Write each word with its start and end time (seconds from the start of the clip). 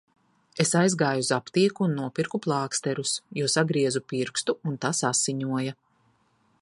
Es 0.63 0.69
aizgāju 0.77 1.21
uz 1.23 1.27
aptieku 1.35 1.85
un 1.87 1.93
nopirku 1.99 2.41
plāksterus, 2.45 3.11
jo 3.41 3.51
sagriezu 3.57 4.01
pirkstu 4.15 4.57
un 4.71 4.81
tas 4.87 5.07
asiņoja. 5.11 5.77